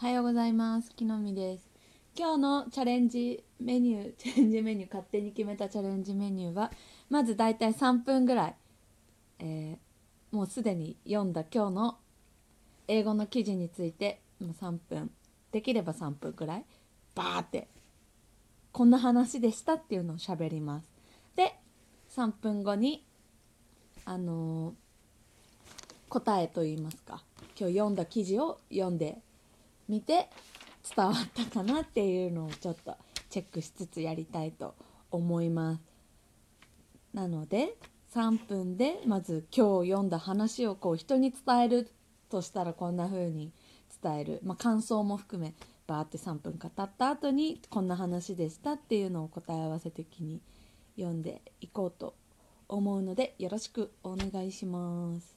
[0.00, 0.94] おはようございます。
[0.94, 1.68] 木の実です。
[2.16, 6.70] 今日のチャレンジメニュー、チャレンジメニュー、勝手に決めたチャレンジメニューは、
[7.10, 8.56] まずだいたい3分ぐらい、
[9.40, 11.98] えーもうすでに読んだ今日の
[12.86, 15.10] 英語の記事について、もう3分、
[15.50, 16.64] できれば3分ぐらい、
[17.16, 17.66] バーって、
[18.70, 20.88] こんな話でしたっていうのを喋ります。
[21.34, 21.58] で、
[22.10, 23.04] 3分後に、
[24.04, 24.74] あのー
[26.08, 27.24] 答えといいますか
[27.58, 29.20] 今日読んだ記事を読んで
[29.88, 30.28] みて
[30.96, 32.96] 伝わったかなっていうのをちょっと
[33.30, 34.74] チェックしつつやりたいと
[35.10, 35.80] 思います
[37.14, 37.74] なので
[38.14, 41.90] 3分でまず今日読んだ話をこう人に伝える
[42.30, 43.52] としたらこんな風に
[44.02, 45.54] 伝える、まあ、感想も含め
[45.86, 50.40] バーって3分語った後にこんな話でしたっていうのを答え合わせ的に
[50.96, 52.14] 読んでいこうと
[52.68, 55.34] 思うのでよろしくお願いします。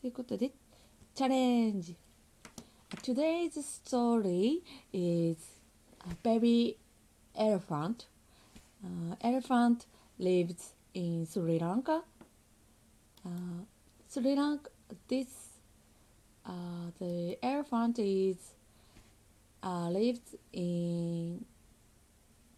[0.00, 0.50] ということで、
[1.14, 1.94] チャレンジ。
[2.98, 4.62] Today's story
[4.92, 5.36] is
[6.10, 6.76] a baby
[7.36, 8.06] elephant.
[8.84, 9.86] Uh, elephant
[10.18, 12.02] lives in Sri Lanka.
[13.24, 13.62] Uh,
[14.12, 14.70] Sri Lanka,
[15.06, 15.28] this,
[16.44, 18.36] uh, the elephant is,
[19.62, 21.44] uh, lives in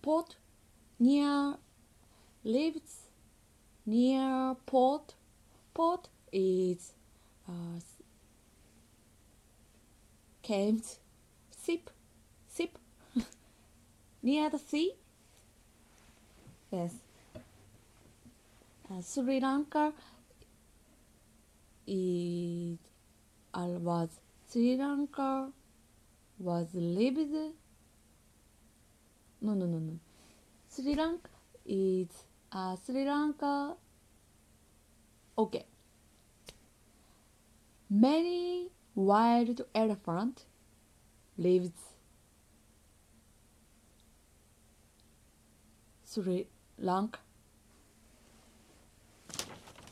[0.00, 0.36] port
[0.98, 1.54] near,
[2.42, 3.10] lives
[3.84, 5.14] near port.
[5.74, 6.92] Port is
[10.44, 10.98] caves,
[11.50, 11.90] sip,
[12.46, 12.78] sip,
[14.22, 14.92] near the sea.
[16.70, 16.92] Yes.
[18.90, 19.92] Uh, Sri Lanka
[21.86, 22.78] is
[23.54, 24.10] uh, was
[24.50, 25.50] Sri Lanka
[26.38, 27.34] was lived.
[29.40, 29.98] No, no, no, no.
[30.68, 31.30] Sri Lanka
[31.64, 32.08] is
[32.52, 33.74] uh, Sri Lanka.
[35.38, 35.64] Okay.
[37.88, 38.53] Many
[38.94, 40.44] wild elephant
[41.36, 41.70] lives
[46.14, 46.46] Sri
[46.78, 47.18] Lanka.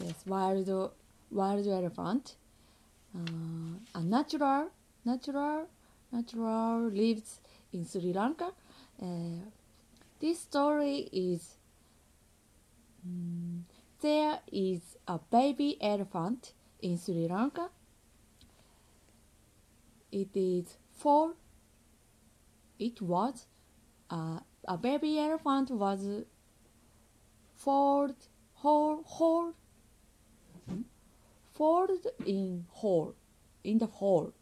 [0.00, 0.92] Yes, wild
[1.30, 2.36] wild elephant.
[3.16, 4.70] Uh, a natural
[5.04, 5.66] natural
[6.12, 7.40] natural lives
[7.72, 8.52] in Sri Lanka.
[9.02, 9.06] Uh,
[10.20, 11.56] this story is
[13.06, 13.62] mm,
[14.00, 17.70] there is a baby elephant in Sri Lanka.
[20.14, 21.34] It is four.
[22.78, 23.46] It was
[24.08, 24.38] uh,
[24.68, 26.06] a baby elephant was
[27.56, 28.14] fold
[28.52, 29.54] hole hole
[31.52, 33.16] fold in hole
[33.64, 34.32] in the hole.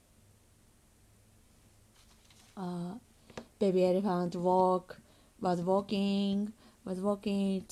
[2.55, 2.97] Uh,
[3.59, 4.99] baby elephant walk
[5.41, 6.53] was walking
[6.85, 7.65] was walking.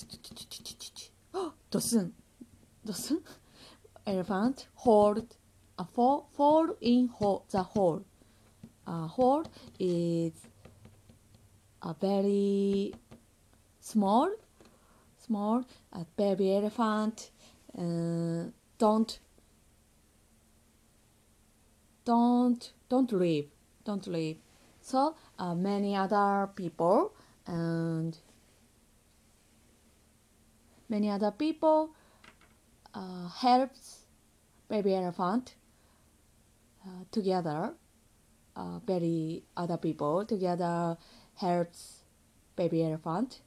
[1.70, 2.12] Dosun,
[2.86, 3.20] dosun.
[4.06, 5.36] Elephant hold
[5.80, 8.04] a fall, fall in hole, the hole.
[8.86, 9.44] A hole
[9.78, 10.32] is
[11.82, 12.92] a very
[13.80, 14.30] small,
[15.16, 15.64] small.
[15.92, 17.30] A baby elephant
[17.78, 19.18] uh, don't,
[22.04, 23.48] don't, don't leave,
[23.84, 24.36] don't leave.
[24.82, 27.14] So uh, many other people
[27.47, 28.18] and
[30.91, 31.91] many other people
[32.92, 34.00] uh, helps
[34.68, 35.54] baby elephant
[36.86, 37.74] uh, together
[38.56, 40.96] uh, very other people together
[41.36, 42.02] helps
[42.56, 43.41] baby elephant.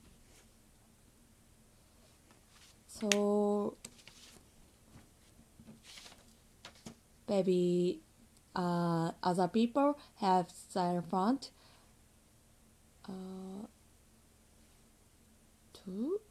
[2.87, 3.77] So
[7.27, 7.99] baby
[8.55, 11.49] uh, other people have the elephant.
[13.07, 13.67] Uh,
[15.73, 16.21] to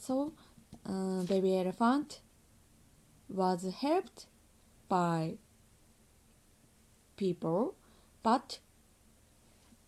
[0.00, 0.32] so
[0.86, 2.20] uh, baby elephant
[3.30, 4.26] was helped
[4.88, 5.38] by
[7.16, 7.76] people,
[8.22, 8.58] but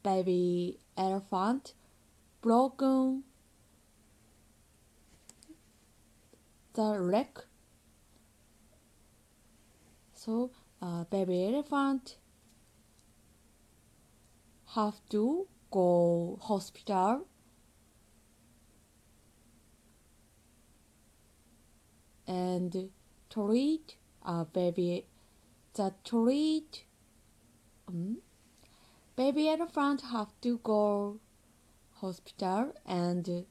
[0.02, 1.74] baby elephant
[2.40, 3.24] broken
[6.74, 7.40] the leg.
[10.14, 10.50] So
[10.80, 12.16] uh, baby elephant
[14.74, 17.26] have to go hospital
[22.26, 22.90] and
[23.31, 25.05] treat a baby
[25.73, 26.85] the treat
[27.87, 28.17] um,
[29.15, 31.19] baby elephant have to go
[32.01, 33.45] hospital and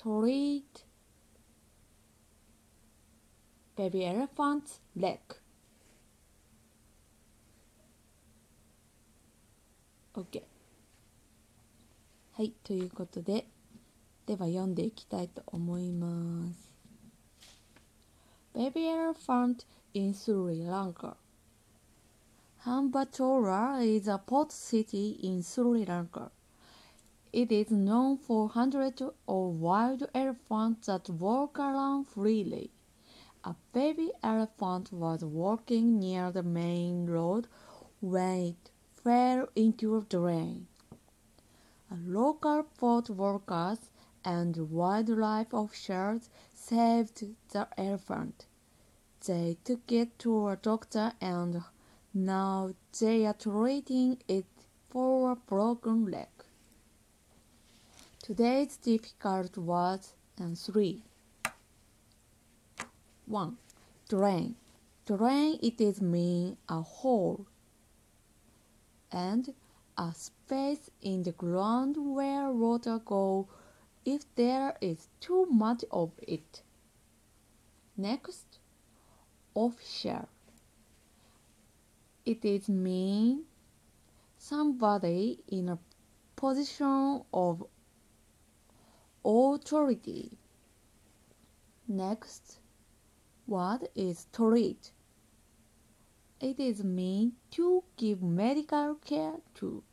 [0.00, 0.84] treat
[3.76, 5.20] baby elephant's leg
[10.14, 10.42] OK
[12.32, 13.46] はいということで
[14.26, 16.65] では読んでいきたいと思います
[18.57, 21.15] Baby elephant in Sri Lanka.
[22.65, 26.31] Hambantota is a port city in Sri Lanka.
[27.31, 32.71] It is known for hundreds of wild elephants that walk around freely.
[33.43, 37.47] A baby elephant was walking near the main road
[38.01, 38.71] when it
[39.03, 40.65] fell into a drain.
[41.91, 43.91] A local port workers
[44.25, 48.45] and wildlife officials saved the elephant.
[49.25, 51.63] They took it to a doctor and
[52.13, 54.45] now they are treating it
[54.89, 56.27] for a broken leg.
[58.21, 61.03] Today's difficult words and three.
[63.25, 63.57] 1.
[64.09, 64.55] Drain.
[65.05, 67.45] Drain it is mean a hole
[69.11, 69.53] and
[69.97, 73.47] a space in the ground where water go
[74.07, 76.61] if there is too much of it.
[77.97, 78.59] Next,
[79.53, 80.29] official.
[82.25, 83.43] It is mean
[84.37, 85.77] somebody in a
[86.37, 87.65] position of
[89.25, 90.37] authority.
[91.85, 92.59] Next
[93.45, 94.91] what is treat.
[96.39, 99.83] It is mean to give medical care to.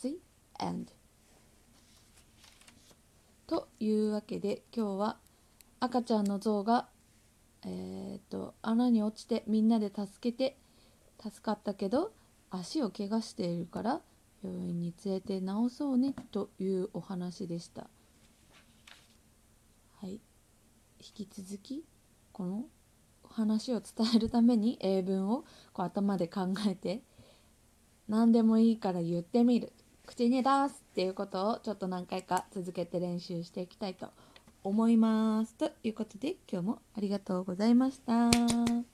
[0.00, 0.18] The
[0.58, 0.92] end.
[3.54, 5.16] というわけで今日は
[5.78, 6.88] 赤ちゃんの象が、
[7.64, 10.56] えー、と穴に落ちてみんなで助けて
[11.22, 12.10] 助かったけど
[12.50, 14.00] 足を怪我しているから
[14.42, 17.86] 病院に連れて治そうねというお話でした。
[20.00, 20.14] はい。
[20.98, 21.84] 引き続き
[22.32, 22.64] この
[23.30, 27.02] 話を伝えるために英文をこう頭で考えて
[28.08, 29.72] 何でもいいから言ってみる。
[30.06, 30.83] 口に出す。
[30.94, 34.10] っていうことをちょっと何回か続けて練習していきたいと
[34.62, 35.56] 思います。
[35.56, 38.93] ということで今日もありがとうございました。